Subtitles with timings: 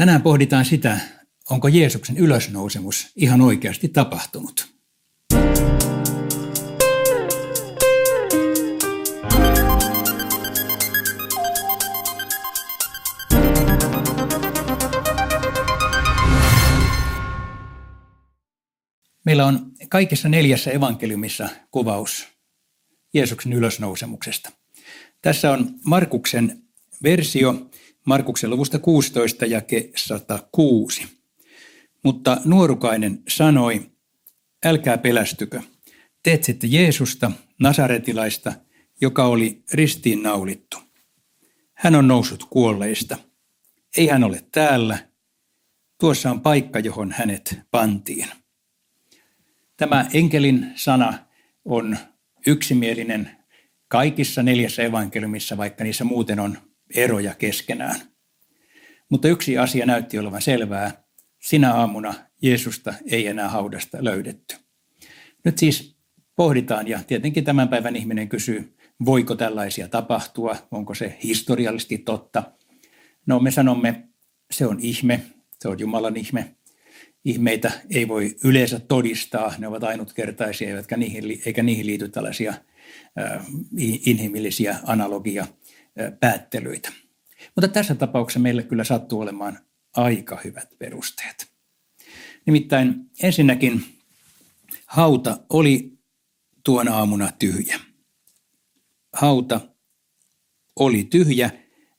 [0.00, 0.98] Tänään pohditaan sitä,
[1.50, 4.74] onko Jeesuksen ylösnousemus ihan oikeasti tapahtunut.
[19.24, 22.28] Meillä on kaikissa neljässä evankeliumissa kuvaus
[23.14, 24.52] Jeesuksen ylösnousemuksesta.
[25.22, 26.62] Tässä on Markuksen
[27.02, 27.70] versio
[28.06, 31.06] Markuksen luvusta 16 jake 106.
[32.04, 33.90] Mutta nuorukainen sanoi,
[34.64, 35.60] älkää pelästykö,
[36.22, 38.52] te etsitte Jeesusta, Nasaretilaista,
[39.00, 40.78] joka oli ristiin naulittu.
[41.74, 43.16] Hän on noussut kuolleista.
[43.96, 44.98] Ei hän ole täällä.
[46.00, 48.26] Tuossa on paikka, johon hänet pantiin.
[49.76, 51.18] Tämä enkelin sana
[51.64, 51.98] on
[52.46, 53.30] yksimielinen
[53.88, 56.58] kaikissa neljässä evankeliumissa, vaikka niissä muuten on
[56.94, 58.00] eroja keskenään.
[59.08, 61.04] Mutta yksi asia näytti olevan selvää.
[61.38, 64.56] Sinä aamuna Jeesusta ei enää haudasta löydetty.
[65.44, 65.96] Nyt siis
[66.36, 72.42] pohditaan ja tietenkin tämän päivän ihminen kysyy, voiko tällaisia tapahtua, onko se historiallisesti totta.
[73.26, 74.08] No me sanomme,
[74.50, 75.22] se on ihme,
[75.58, 76.54] se on Jumalan ihme.
[77.24, 82.54] Ihmeitä ei voi yleensä todistaa, ne ovat ainutkertaisia, eikä niihin, eikä niihin liity tällaisia
[84.06, 85.46] inhimillisiä analogia
[86.20, 86.92] päättelyitä.
[87.56, 89.58] Mutta tässä tapauksessa meille kyllä sattuu olemaan
[89.96, 91.52] aika hyvät perusteet.
[92.46, 93.84] Nimittäin ensinnäkin
[94.86, 95.98] hauta oli
[96.64, 97.80] tuona aamuna tyhjä.
[99.12, 99.60] Hauta
[100.76, 101.50] oli tyhjä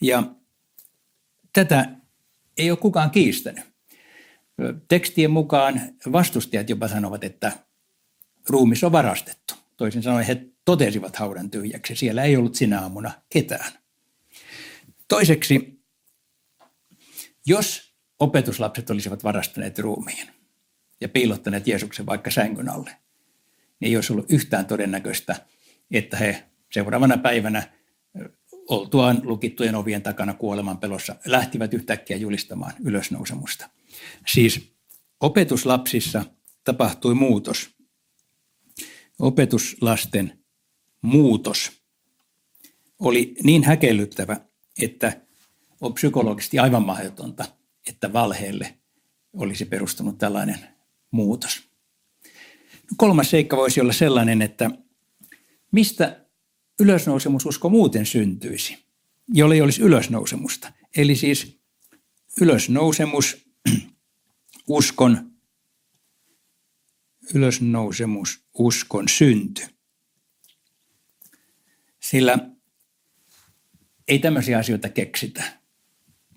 [0.00, 0.22] ja
[1.52, 1.90] tätä
[2.56, 3.64] ei ole kukaan kiistänyt.
[4.88, 5.80] Tekstien mukaan
[6.12, 7.52] vastustajat jopa sanovat, että
[8.48, 9.54] ruumis on varastettu.
[9.76, 11.96] Toisin sanoen he totesivat haudan tyhjäksi.
[11.96, 13.72] Siellä ei ollut sinä aamuna ketään.
[15.08, 15.80] Toiseksi,
[17.46, 20.28] jos opetuslapset olisivat varastaneet ruumiin
[21.00, 22.90] ja piilottaneet Jeesuksen vaikka sängyn alle,
[23.80, 25.46] niin ei olisi ollut yhtään todennäköistä,
[25.90, 27.62] että he seuraavana päivänä
[28.68, 33.70] oltuaan lukittujen ovien takana kuoleman pelossa lähtivät yhtäkkiä julistamaan ylösnousemusta.
[34.26, 34.72] Siis
[35.20, 36.24] opetuslapsissa
[36.64, 37.70] tapahtui muutos.
[39.18, 40.37] Opetuslasten
[41.02, 41.72] muutos
[42.98, 44.36] oli niin häkellyttävä,
[44.82, 45.20] että
[45.80, 47.44] on psykologisesti aivan mahdotonta,
[47.88, 48.78] että valheelle
[49.32, 50.58] olisi perustunut tällainen
[51.10, 51.68] muutos.
[52.96, 54.70] Kolmas seikka voisi olla sellainen, että
[55.72, 56.24] mistä
[56.80, 58.78] ylösnousemususko muuten syntyisi,
[59.28, 60.72] jolle ei olisi ylösnousemusta.
[60.96, 61.58] Eli siis
[62.40, 63.46] ylösnousemus,
[64.68, 65.30] uskon,
[67.34, 69.77] ylösnousemus, uskon synty.
[72.10, 72.38] Sillä
[74.08, 75.42] ei tämmöisiä asioita keksitä.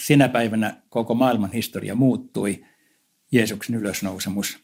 [0.00, 2.64] Sinä päivänä koko maailman historia muuttui.
[3.32, 4.58] Jeesuksen ylösnousemus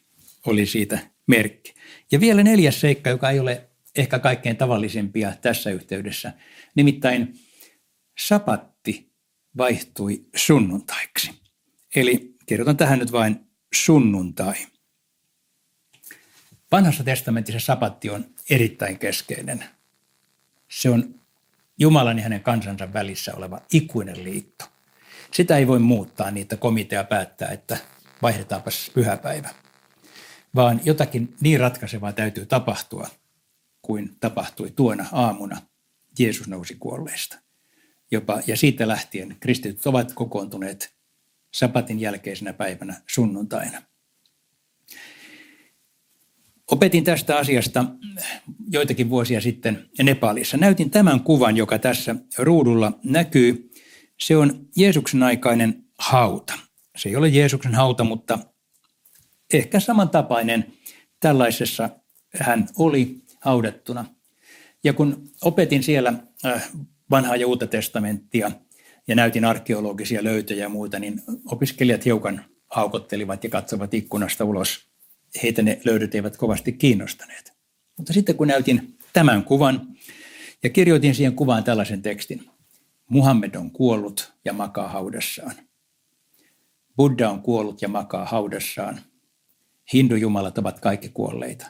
[0.45, 1.73] oli siitä merkki.
[2.11, 6.33] Ja vielä neljäs seikka, joka ei ole ehkä kaikkein tavallisimpia tässä yhteydessä.
[6.75, 7.39] Nimittäin
[8.19, 9.11] sapatti
[9.57, 11.31] vaihtui sunnuntaiksi.
[11.95, 13.39] Eli kirjoitan tähän nyt vain
[13.75, 14.55] sunnuntai.
[16.71, 19.76] Vanhassa testamentissa sapatti on erittäin keskeinen.
[20.67, 21.19] Se on
[21.77, 24.65] Jumalan ja hänen kansansa välissä oleva ikuinen liitto.
[25.33, 27.77] Sitä ei voi muuttaa että komitea päättää, että
[28.21, 29.49] vaihdetaanpa pyhäpäivä.
[30.55, 33.07] Vaan jotakin niin ratkaisevaa täytyy tapahtua,
[33.81, 35.61] kuin tapahtui tuona aamuna.
[36.19, 37.39] Jeesus nousi kuolleista.
[38.11, 40.95] Jopa, ja siitä lähtien kristityt ovat kokoontuneet
[41.53, 43.81] sapatin jälkeisenä päivänä sunnuntaina–
[46.71, 47.85] Opetin tästä asiasta
[48.71, 50.57] joitakin vuosia sitten Nepalissa.
[50.57, 53.71] Näytin tämän kuvan, joka tässä ruudulla näkyy.
[54.19, 56.53] Se on Jeesuksen aikainen hauta.
[56.97, 58.39] Se ei ole Jeesuksen hauta, mutta
[59.53, 60.73] ehkä samantapainen
[61.19, 61.89] tällaisessa
[62.39, 64.05] hän oli haudattuna.
[64.83, 66.13] Ja kun opetin siellä
[66.45, 66.69] äh,
[67.11, 68.51] vanhaa ja uutta testamenttia
[69.07, 74.87] ja näytin arkeologisia löytöjä ja muuta, niin opiskelijat hiukan haukottelivat ja katsovat ikkunasta ulos
[75.43, 77.53] heitä ne löydöt eivät kovasti kiinnostaneet.
[77.97, 79.87] Mutta sitten kun näytin tämän kuvan
[80.63, 82.49] ja kirjoitin siihen kuvaan tällaisen tekstin.
[83.09, 85.55] Muhammed on kuollut ja makaa haudassaan.
[86.95, 88.99] Buddha on kuollut ja makaa haudassaan.
[89.93, 91.65] Hindujumalat ovat kaikki kuolleita,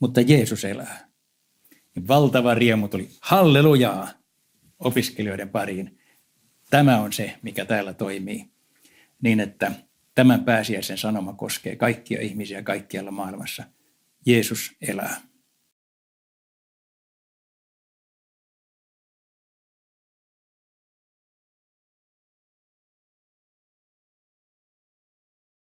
[0.00, 1.08] mutta Jeesus elää.
[2.08, 4.08] Valtava riemu tuli hallelujaa
[4.78, 5.98] opiskelijoiden pariin.
[6.70, 8.50] Tämä on se, mikä täällä toimii.
[9.22, 9.72] Niin, että
[10.20, 13.64] Tämän pääsiäisen sanoma koskee kaikkia ihmisiä kaikkialla maailmassa.
[14.26, 15.20] Jeesus elää.